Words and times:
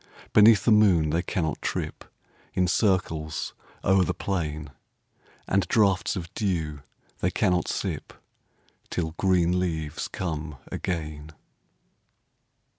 Beneath 0.33 0.65
the 0.65 0.71
moon 0.71 1.11
they 1.11 1.21
cannot 1.21 1.61
trip 1.61 2.05
In 2.55 2.67
circles 2.67 3.53
o'er 3.83 4.03
the 4.03 4.15
plain; 4.15 4.71
And 5.47 5.67
draughts 5.67 6.15
of 6.15 6.33
dew 6.33 6.81
they 7.19 7.29
cannot 7.29 7.67
sip, 7.67 8.11
Till 8.89 9.11
green 9.19 9.59
leaves 9.59 10.07
come 10.07 10.55
again. 10.71 11.33